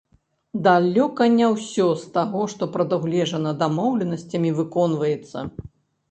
Далёка 0.67 1.25
не 1.33 1.49
ўсё 1.55 1.89
з 2.03 2.07
таго, 2.15 2.41
што 2.53 2.67
прадугледжана 2.77 3.51
дамоўленасцямі, 3.59 4.49
выконваецца. 4.61 5.37